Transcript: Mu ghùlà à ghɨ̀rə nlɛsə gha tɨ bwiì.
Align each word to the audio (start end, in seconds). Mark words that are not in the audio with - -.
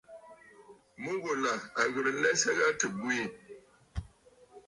Mu 1.01 1.11
ghùlà 1.21 1.53
à 1.79 1.81
ghɨ̀rə 1.93 2.11
nlɛsə 2.15 2.49
gha 2.57 2.67
tɨ 2.79 2.87
bwiì. 2.97 3.23